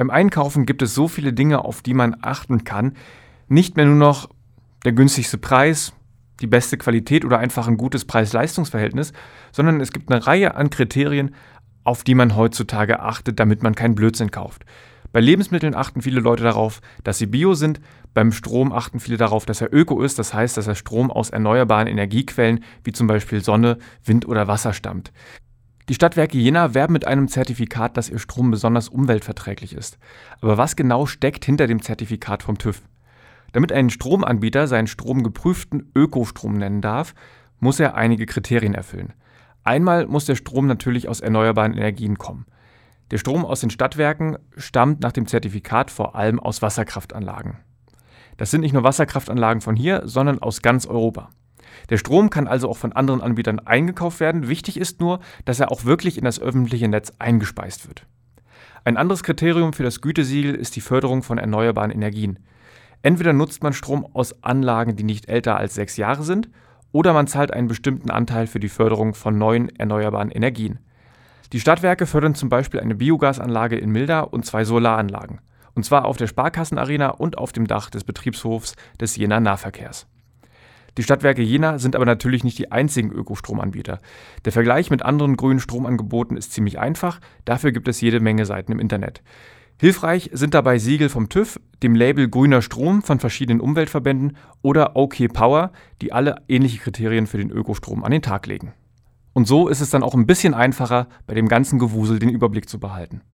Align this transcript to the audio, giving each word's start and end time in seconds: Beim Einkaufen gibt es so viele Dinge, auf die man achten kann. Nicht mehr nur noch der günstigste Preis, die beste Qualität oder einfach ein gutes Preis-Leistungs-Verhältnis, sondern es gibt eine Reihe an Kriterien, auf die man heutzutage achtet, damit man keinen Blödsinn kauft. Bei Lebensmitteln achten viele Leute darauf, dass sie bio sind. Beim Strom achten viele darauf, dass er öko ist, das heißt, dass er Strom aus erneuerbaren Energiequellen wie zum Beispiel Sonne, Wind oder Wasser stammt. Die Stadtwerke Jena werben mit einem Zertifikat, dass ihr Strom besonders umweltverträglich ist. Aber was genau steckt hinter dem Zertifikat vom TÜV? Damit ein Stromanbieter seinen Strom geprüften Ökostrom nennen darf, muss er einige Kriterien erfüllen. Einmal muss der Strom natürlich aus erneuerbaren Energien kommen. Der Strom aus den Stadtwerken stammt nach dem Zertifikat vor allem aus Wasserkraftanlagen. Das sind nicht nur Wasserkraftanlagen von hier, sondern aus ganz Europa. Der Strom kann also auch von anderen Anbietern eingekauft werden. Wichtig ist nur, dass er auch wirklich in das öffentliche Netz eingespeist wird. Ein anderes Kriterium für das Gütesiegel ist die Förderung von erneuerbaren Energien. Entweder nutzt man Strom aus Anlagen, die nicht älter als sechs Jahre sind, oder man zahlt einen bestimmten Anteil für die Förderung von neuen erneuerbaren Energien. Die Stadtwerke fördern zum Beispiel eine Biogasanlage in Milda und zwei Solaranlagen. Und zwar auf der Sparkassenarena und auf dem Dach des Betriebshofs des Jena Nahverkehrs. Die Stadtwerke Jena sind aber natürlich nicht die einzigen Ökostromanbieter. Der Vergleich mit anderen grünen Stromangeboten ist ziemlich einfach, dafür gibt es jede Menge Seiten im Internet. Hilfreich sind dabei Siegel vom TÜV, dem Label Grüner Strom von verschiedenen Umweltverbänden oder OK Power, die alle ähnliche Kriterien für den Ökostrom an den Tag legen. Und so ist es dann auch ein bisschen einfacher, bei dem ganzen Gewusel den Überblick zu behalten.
Beim 0.00 0.08
Einkaufen 0.08 0.64
gibt 0.64 0.80
es 0.80 0.94
so 0.94 1.08
viele 1.08 1.34
Dinge, 1.34 1.62
auf 1.62 1.82
die 1.82 1.92
man 1.92 2.16
achten 2.22 2.64
kann. 2.64 2.94
Nicht 3.48 3.76
mehr 3.76 3.84
nur 3.84 3.96
noch 3.96 4.30
der 4.86 4.92
günstigste 4.92 5.36
Preis, 5.36 5.92
die 6.40 6.46
beste 6.46 6.78
Qualität 6.78 7.22
oder 7.22 7.38
einfach 7.38 7.68
ein 7.68 7.76
gutes 7.76 8.06
Preis-Leistungs-Verhältnis, 8.06 9.12
sondern 9.52 9.78
es 9.78 9.92
gibt 9.92 10.10
eine 10.10 10.26
Reihe 10.26 10.54
an 10.54 10.70
Kriterien, 10.70 11.34
auf 11.84 12.02
die 12.02 12.14
man 12.14 12.34
heutzutage 12.34 13.00
achtet, 13.00 13.38
damit 13.38 13.62
man 13.62 13.74
keinen 13.74 13.94
Blödsinn 13.94 14.30
kauft. 14.30 14.64
Bei 15.12 15.20
Lebensmitteln 15.20 15.74
achten 15.74 16.00
viele 16.00 16.20
Leute 16.20 16.44
darauf, 16.44 16.80
dass 17.04 17.18
sie 17.18 17.26
bio 17.26 17.52
sind. 17.52 17.78
Beim 18.14 18.32
Strom 18.32 18.72
achten 18.72 19.00
viele 19.00 19.18
darauf, 19.18 19.44
dass 19.44 19.60
er 19.60 19.70
öko 19.70 20.00
ist, 20.00 20.18
das 20.18 20.32
heißt, 20.32 20.56
dass 20.56 20.66
er 20.66 20.76
Strom 20.76 21.10
aus 21.10 21.28
erneuerbaren 21.28 21.88
Energiequellen 21.88 22.64
wie 22.84 22.92
zum 22.92 23.06
Beispiel 23.06 23.44
Sonne, 23.44 23.76
Wind 24.02 24.26
oder 24.26 24.48
Wasser 24.48 24.72
stammt. 24.72 25.12
Die 25.90 25.94
Stadtwerke 25.96 26.38
Jena 26.38 26.72
werben 26.72 26.92
mit 26.92 27.04
einem 27.04 27.26
Zertifikat, 27.26 27.96
dass 27.96 28.08
ihr 28.08 28.20
Strom 28.20 28.52
besonders 28.52 28.88
umweltverträglich 28.88 29.74
ist. 29.74 29.98
Aber 30.40 30.56
was 30.56 30.76
genau 30.76 31.04
steckt 31.04 31.44
hinter 31.44 31.66
dem 31.66 31.82
Zertifikat 31.82 32.44
vom 32.44 32.58
TÜV? 32.58 32.80
Damit 33.50 33.72
ein 33.72 33.90
Stromanbieter 33.90 34.68
seinen 34.68 34.86
Strom 34.86 35.24
geprüften 35.24 35.90
Ökostrom 35.96 36.54
nennen 36.54 36.80
darf, 36.80 37.12
muss 37.58 37.80
er 37.80 37.96
einige 37.96 38.26
Kriterien 38.26 38.72
erfüllen. 38.72 39.14
Einmal 39.64 40.06
muss 40.06 40.26
der 40.26 40.36
Strom 40.36 40.68
natürlich 40.68 41.08
aus 41.08 41.18
erneuerbaren 41.18 41.72
Energien 41.72 42.18
kommen. 42.18 42.46
Der 43.10 43.18
Strom 43.18 43.44
aus 43.44 43.58
den 43.58 43.70
Stadtwerken 43.70 44.38
stammt 44.56 45.00
nach 45.00 45.10
dem 45.10 45.26
Zertifikat 45.26 45.90
vor 45.90 46.14
allem 46.14 46.38
aus 46.38 46.62
Wasserkraftanlagen. 46.62 47.56
Das 48.36 48.52
sind 48.52 48.60
nicht 48.60 48.74
nur 48.74 48.84
Wasserkraftanlagen 48.84 49.60
von 49.60 49.74
hier, 49.74 50.02
sondern 50.04 50.38
aus 50.38 50.62
ganz 50.62 50.86
Europa. 50.86 51.30
Der 51.88 51.98
Strom 51.98 52.30
kann 52.30 52.46
also 52.46 52.68
auch 52.68 52.76
von 52.76 52.92
anderen 52.92 53.20
Anbietern 53.20 53.60
eingekauft 53.60 54.20
werden. 54.20 54.48
Wichtig 54.48 54.78
ist 54.78 55.00
nur, 55.00 55.20
dass 55.44 55.60
er 55.60 55.70
auch 55.70 55.84
wirklich 55.84 56.18
in 56.18 56.24
das 56.24 56.40
öffentliche 56.40 56.88
Netz 56.88 57.12
eingespeist 57.18 57.88
wird. 57.88 58.06
Ein 58.84 58.96
anderes 58.96 59.22
Kriterium 59.22 59.72
für 59.72 59.82
das 59.82 60.00
Gütesiegel 60.00 60.54
ist 60.54 60.76
die 60.76 60.80
Förderung 60.80 61.22
von 61.22 61.38
erneuerbaren 61.38 61.90
Energien. 61.90 62.38
Entweder 63.02 63.32
nutzt 63.32 63.62
man 63.62 63.72
Strom 63.72 64.06
aus 64.14 64.42
Anlagen, 64.42 64.96
die 64.96 65.04
nicht 65.04 65.28
älter 65.28 65.56
als 65.56 65.74
sechs 65.74 65.96
Jahre 65.96 66.22
sind, 66.22 66.48
oder 66.92 67.12
man 67.12 67.26
zahlt 67.26 67.52
einen 67.52 67.68
bestimmten 67.68 68.10
Anteil 68.10 68.46
für 68.46 68.60
die 68.60 68.68
Förderung 68.68 69.14
von 69.14 69.38
neuen 69.38 69.68
erneuerbaren 69.76 70.30
Energien. 70.30 70.78
Die 71.52 71.60
Stadtwerke 71.60 72.06
fördern 72.06 72.34
zum 72.34 72.48
Beispiel 72.48 72.80
eine 72.80 72.94
Biogasanlage 72.94 73.76
in 73.76 73.90
Milda 73.90 74.20
und 74.20 74.46
zwei 74.46 74.64
Solaranlagen. 74.64 75.40
Und 75.74 75.84
zwar 75.84 76.04
auf 76.04 76.16
der 76.16 76.26
Sparkassenarena 76.26 77.10
und 77.10 77.38
auf 77.38 77.52
dem 77.52 77.66
Dach 77.66 77.90
des 77.90 78.04
Betriebshofs 78.04 78.76
des 79.00 79.16
Jena 79.16 79.40
Nahverkehrs. 79.40 80.06
Die 81.00 81.04
Stadtwerke 81.04 81.40
Jena 81.40 81.78
sind 81.78 81.96
aber 81.96 82.04
natürlich 82.04 82.44
nicht 82.44 82.58
die 82.58 82.72
einzigen 82.72 83.10
Ökostromanbieter. 83.10 84.00
Der 84.44 84.52
Vergleich 84.52 84.90
mit 84.90 85.02
anderen 85.02 85.38
grünen 85.38 85.58
Stromangeboten 85.58 86.36
ist 86.36 86.52
ziemlich 86.52 86.78
einfach, 86.78 87.20
dafür 87.46 87.72
gibt 87.72 87.88
es 87.88 88.02
jede 88.02 88.20
Menge 88.20 88.44
Seiten 88.44 88.70
im 88.70 88.78
Internet. 88.78 89.22
Hilfreich 89.78 90.28
sind 90.34 90.52
dabei 90.52 90.78
Siegel 90.78 91.08
vom 91.08 91.30
TÜV, 91.30 91.58
dem 91.82 91.94
Label 91.94 92.28
Grüner 92.28 92.60
Strom 92.60 93.00
von 93.00 93.18
verschiedenen 93.18 93.62
Umweltverbänden 93.62 94.36
oder 94.60 94.94
OK 94.94 95.26
Power, 95.32 95.72
die 96.02 96.12
alle 96.12 96.42
ähnliche 96.48 96.80
Kriterien 96.80 97.26
für 97.26 97.38
den 97.38 97.50
Ökostrom 97.50 98.04
an 98.04 98.12
den 98.12 98.20
Tag 98.20 98.46
legen. 98.46 98.74
Und 99.32 99.48
so 99.48 99.68
ist 99.68 99.80
es 99.80 99.88
dann 99.88 100.02
auch 100.02 100.12
ein 100.12 100.26
bisschen 100.26 100.52
einfacher, 100.52 101.08
bei 101.26 101.32
dem 101.32 101.48
ganzen 101.48 101.78
Gewusel 101.78 102.18
den 102.18 102.28
Überblick 102.28 102.68
zu 102.68 102.78
behalten. 102.78 103.22